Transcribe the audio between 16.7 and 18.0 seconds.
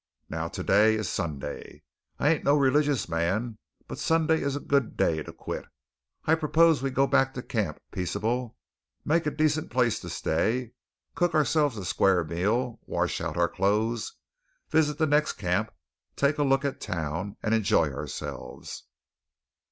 town, and enjoy